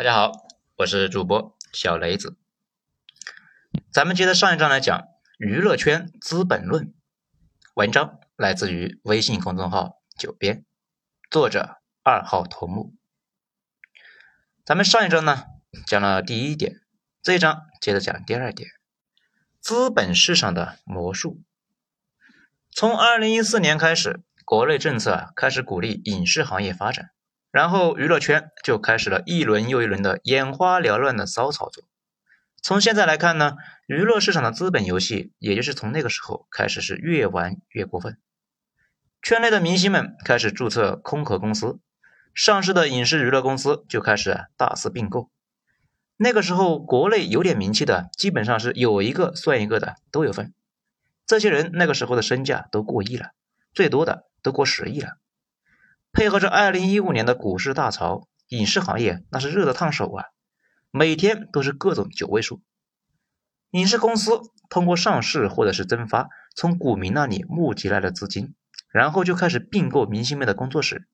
[0.00, 0.32] 大家好，
[0.78, 2.38] 我是主播小雷子。
[3.92, 4.98] 咱们接着上一章来讲
[5.36, 6.86] 《娱乐圈资本论》。
[7.74, 10.64] 文章来自于微信公众号“九编”，
[11.30, 12.94] 作者二号头目。
[14.64, 15.44] 咱们上一章呢
[15.86, 16.80] 讲了第一点，
[17.22, 18.70] 这一章接着讲第二点：
[19.60, 21.42] 资本市场的魔术。
[22.70, 27.10] 从二零一四年开始，国内政策开始鼓励影视行业发展。
[27.50, 31.84] 然后娱乐圈就开始了一轮又一轮的眼花缭乱的骚操作。
[32.62, 38.18] 从现在来看呢，娱乐市场的资本游戏，也就是从那个时候开始是越玩越过分。
[39.22, 41.78] 圈内的明星们开始注册空壳公司，
[42.34, 45.30] 上市的影视娱乐公司就开始大肆并购。
[46.16, 50.52] 那个时候，国内有点名气的，基本上是有一个算一个的都有份。
[51.26, 53.30] 这些人那个时候的身价都过亿了，
[53.72, 55.16] 最多的都过十亿了。
[56.12, 60.24] 配合着二零一五年的股市大潮，影视行业那是热得烫手啊，
[60.90, 62.62] 每天都是各种九位数。
[63.70, 68.54] 影视公司通过上市或者是增发，从股民那里募集来了资金，
[68.92, 71.06] 然后就开始并购明星们的工作室。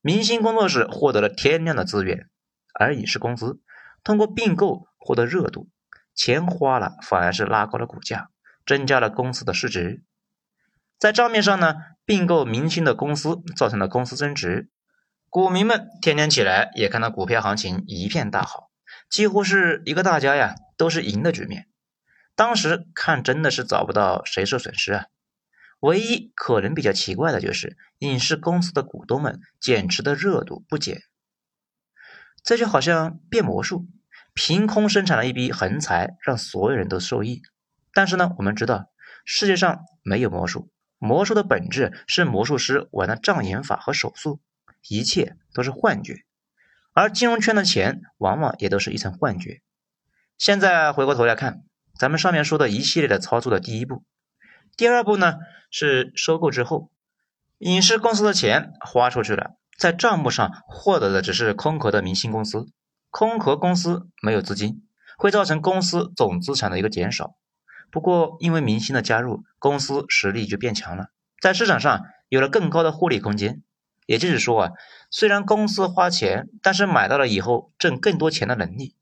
[0.00, 2.28] 明星工作室获得了天量的资源，
[2.74, 3.60] 而影视公司
[4.04, 5.68] 通过并购获得热度，
[6.14, 8.30] 钱花了反而是拉高了股价，
[8.64, 10.04] 增加了公司的市值。
[11.02, 14.70] 在账面上呢，并购明星的公司造成了公司增值，
[15.28, 18.70] 股民们天天起来也看到股票行情一片大好，
[19.10, 21.66] 几乎是一个大家呀都是赢的局面。
[22.36, 25.06] 当时看真的是找不到谁受损失啊，
[25.80, 31.02] 唯一可能比较奇怪的就是影视公司的股东们减持的热度不减，
[32.44, 33.88] 这就好像变魔术，
[34.34, 37.42] 凭空生产了一笔横财，让所有人都受益。
[37.92, 38.92] 但是呢，我们知道
[39.24, 40.70] 世界上没有魔术。
[41.04, 44.38] 魔术的本质是魔术师玩的障眼法和手速，
[44.88, 46.22] 一切都是幻觉，
[46.92, 49.62] 而金融圈的钱往往也都是一层幻觉。
[50.38, 51.64] 现在回过头来看，
[51.98, 54.04] 咱们上面说的一系列的操作的第一步，
[54.76, 55.38] 第二步呢
[55.72, 56.92] 是收购之后，
[57.58, 62.68] 影视公司的钱花出去了，在账目上获得的只是空壳的明星公司，
[63.10, 64.86] 空壳公司没有资金，
[65.18, 67.34] 会造成公司总资产的一个减少。
[67.92, 71.10] 不过，因为明星的加入，公司实力就变强了，
[71.40, 73.62] 在市场上有了更高的获利空间。
[74.06, 74.70] 也就是说啊，
[75.10, 78.96] 虽然公司花钱，但是买到了以后挣更多钱的能力。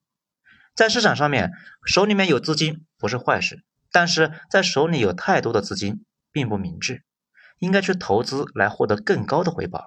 [0.74, 1.52] 在市场上面，
[1.86, 3.62] 手里面有资金不是坏事，
[3.92, 7.04] 但是在手里有太多的资金并不明智，
[7.60, 9.86] 应该去投资来获得更高的回报。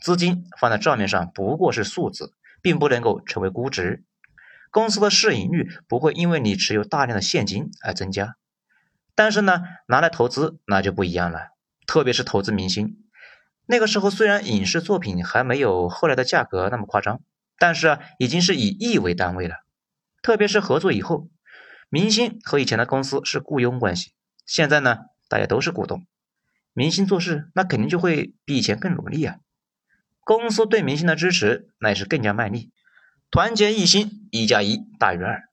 [0.00, 4.04] 资金放在账面上不过是数字，并不能够成为估值。
[4.72, 8.36] 公司的市盈率不会因为你持有大量的现金而增加，
[9.14, 11.50] 但是呢，拿来投资那就不一样了，
[11.86, 12.96] 特别是投资明星。
[13.66, 17.20] 那个时候虽然影视作品还没有后来的价格那么夸张，
[17.58, 19.56] 但是啊，已经是以亿为单位了。
[20.22, 21.28] 特别是合作以后，
[21.90, 24.12] 明星和以前的公司是雇佣关系，
[24.46, 26.06] 现在呢，大家都是股东，
[26.72, 29.36] 明星做事那肯定就会比以前更努力啊。
[30.24, 32.72] 公司对明星的支持那也是更加卖力。
[33.32, 35.48] 团结一心，一加一大于二。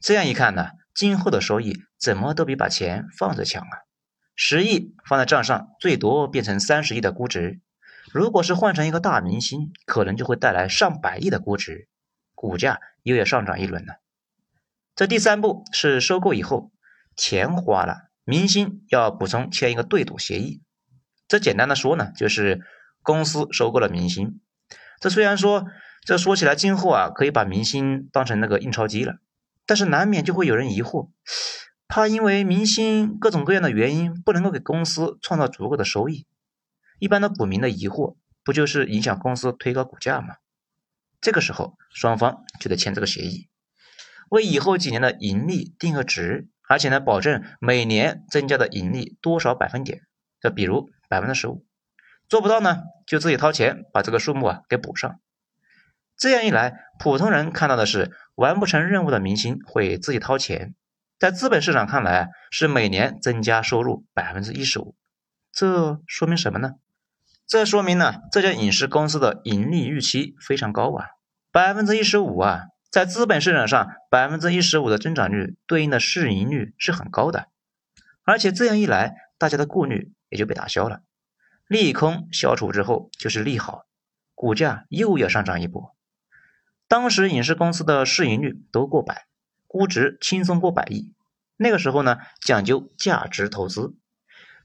[0.00, 3.84] 这样一看呢，今后的收益怎么都比把钱放着强啊！
[4.34, 7.60] 十亿放在账上，最多变成三十亿的估值。
[8.10, 11.88] 如果是换成一个大明星，可能就会带来上百亿的估值，
[12.34, 13.96] 股价又要上涨一轮了。
[14.96, 16.72] 这第三步是收购以后，
[17.16, 20.62] 钱花了，明星要补充签一个对赌协议。
[21.28, 22.62] 这简单的说呢，就是
[23.02, 24.40] 公司收购了明星。
[24.98, 25.66] 这虽然说。
[26.10, 29.18] 这说起来，今后啊，可以把明星当成那个印钞机了。
[29.64, 31.10] 但是难免就会有人疑惑，
[31.86, 36.26] 怕因为明星各种各样的原因不能够给公司创造足够的收益。
[36.98, 40.38] 一般的股民的疑惑，不就是影响公司推高股价吗？
[41.20, 43.48] 这个时候，双方就得签这个协议，
[44.30, 50.00] 为以后几年的盈利定个值，而且呢，保证每年增加的盈利多少百分点。
[50.42, 51.64] 就比如百分之十五，
[52.28, 55.20] 做不到呢，就自己掏钱把这个数目啊给补上。
[56.20, 60.74] 这样一来，普通人看到的是完不成任务的明星会自己掏钱，
[61.18, 64.94] 在资本市场看来是每年增加收入百分之一十五。
[65.50, 66.72] 这说明什么呢？
[67.46, 71.06] 这说明呢，这家影视公司的盈利预期非常高啊，
[71.50, 77.46] 百分之一十五啊，在资本市场上百分之一十五的增长率对应的市盈率是很高的，
[78.24, 81.00] 而且这样一来，大家的顾虑也就被打消了，
[81.66, 83.86] 利空消除之后就是利好，
[84.34, 85.96] 股价又要上涨一波。
[86.90, 89.28] 当时影视公司的市盈率都过百，
[89.68, 91.14] 估值轻松过百亿。
[91.56, 93.94] 那个时候呢，讲究价值投资。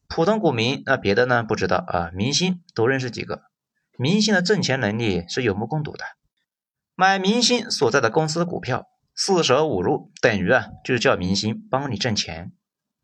[0.07, 3.44] 普通股民那别的呢不知道啊，明星都认识几个。
[3.95, 6.04] 明星的挣钱能力是有目共睹的。
[6.95, 12.54] 买明星所在的公司股票，四舍五入等于啊，就是叫明星帮你挣钱。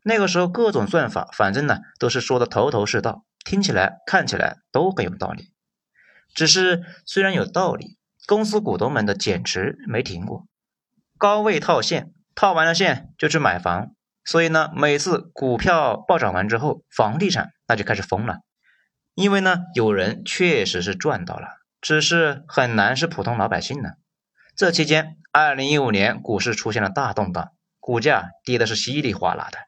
[0.02, 5.52] 那个时候各种算法，反正呢都是说的头头是道，听起来看起来都很有道理。
[6.34, 10.46] 只是虽然有道理，公司股东们的减持没停过，
[11.18, 13.94] 高位套现，套完了现就去买房。
[14.24, 18.38] 所以呢，每次股票暴涨完之后，房地产那就开始疯了，
[19.14, 21.48] 因为呢，有人确实是赚到了，
[21.80, 23.94] 只是很难是普通老百姓呢。
[24.54, 29.58] 这期间，二零一五年股市出现了大动荡，股价跌的是稀里哗啦的。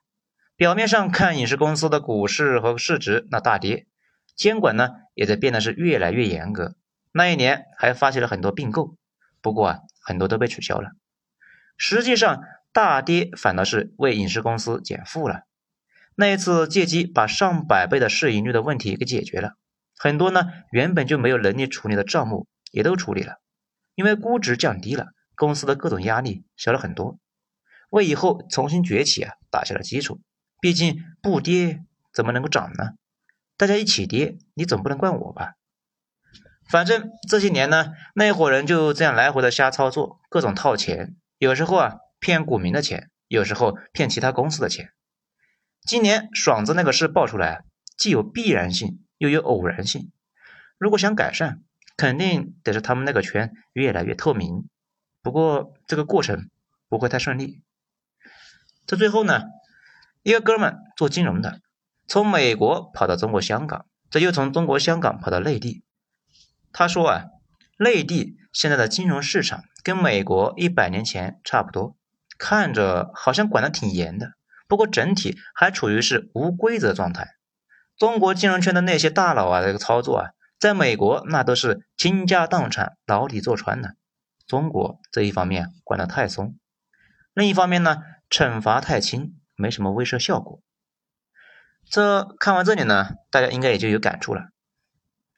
[0.55, 3.89] 表面上看，影视公司的股市和市值那大跌，
[4.37, 6.77] 监管呢也在变得是越来越严格。
[7.17, 8.97] 那一年还发起了很多并购，
[9.41, 10.91] 不过啊，很多都被取消了。
[11.79, 15.43] 实际上，大跌反倒是为影视公司减负了。
[16.17, 19.53] 那一次借机把上百倍的市盈率的问题给解决了，
[19.97, 23.37] 很多呢原本就没有能力处理的账目也都处理了，
[23.95, 25.07] 因为估值降低了，
[25.37, 27.21] 公司的各种压力小了很多，
[27.91, 30.21] 为以后重新崛起啊打下了基础。
[30.61, 32.95] 毕竟不跌怎么能够涨呢？
[33.57, 35.55] 大家一起跌，你总不能怪我吧？
[36.75, 44.91] 反正这些年呢，那伙人就这样来回的瞎操作，各种套钱，有时候啊骗股民的钱，有时候骗其他公司的钱。
[45.83, 47.63] 今年爽子那个事爆出来，
[47.97, 50.11] 既有必然性，又有偶然性。
[50.77, 51.63] 如果想改善，
[51.97, 54.69] 肯定得是他们那个圈越来越透明。
[55.23, 56.51] 不过这个过程
[56.89, 57.63] 不会太顺利。
[58.85, 59.45] 这最后呢？
[60.25, 61.61] 一个哥们做金融的，
[62.09, 65.85] 从美国跑到中国香港，这又从中国香港跑到内地。
[66.75, 67.25] 他说啊，
[67.79, 71.97] 内地现在的金融市场跟美国一百年前差不多，
[72.37, 74.33] 看着好像管得挺严的，
[74.69, 77.37] 不过整体还处于是无规则状态。
[77.97, 83.95] 中国金融圈的那些大佬啊，这个操作啊，在美国那都是倾家荡产、牢底坐穿的。
[84.47, 86.59] 中国这一方面管得太松，
[87.33, 89.37] 另一方面呢，惩罚太轻。
[89.57, 90.61] 没什么威慑效果。
[91.89, 94.49] 这看完这里呢，大家应该也就有感触了。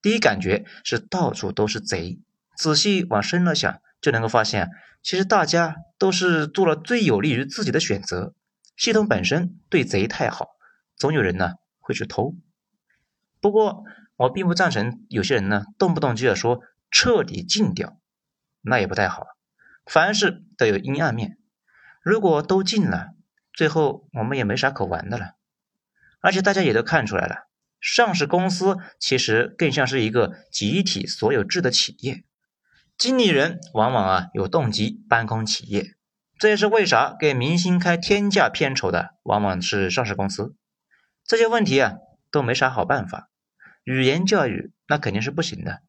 [0.06, 2.20] 第一感觉是到处都是贼，
[2.56, 4.70] 仔细往深了想，就能够发现，
[5.02, 8.32] 其实大家都是做了最有利于自己的选择。
[8.76, 10.50] 系统本身对贼太好，
[10.94, 12.36] 总有人呢会去偷。
[13.40, 13.82] 不过
[14.14, 17.98] 我并不赞成有些人呢动不动就要说彻底禁掉，
[18.60, 19.26] 那也不太好。
[19.86, 21.36] 凡事都有阴暗面，
[22.00, 23.08] 如果都禁了。
[23.52, 25.32] 最后我们也没啥可玩的了，
[26.20, 27.48] 而且大家也都看出来了，
[27.86, 32.24] 上市公司其实更像是一个集体所有制的企业，
[32.98, 35.94] 经理人往往啊有动机搬空企业，
[36.36, 40.56] 这也是为啥给明星开天价片酬的往往是上市公司。
[41.24, 41.94] 这些问题啊
[42.32, 43.28] 都没啥好办法，
[43.84, 45.82] 语言教育那肯定是不行的，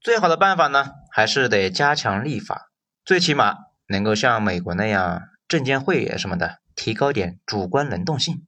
[0.00, 2.72] 最好的办法呢还是得加强立法，
[3.04, 6.58] 最起码能够像美国那样证监会什么的。
[6.74, 8.44] 提高点主观能动性，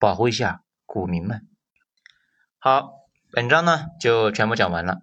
[0.00, 1.46] 保护一下股民们。
[2.58, 2.90] 好，
[3.30, 5.02] 本章呢就全部讲完了。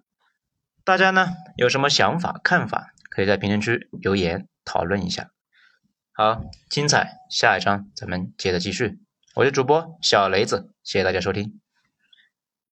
[0.84, 5.30] 大家呢有什么想法看法，可以在评论区留言讨论一下。
[6.12, 8.98] 好，精彩，下一章咱们接着继续。
[9.34, 11.63] 我是主播小雷子，谢谢大家收听。